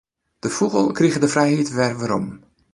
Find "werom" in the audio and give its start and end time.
2.01-2.27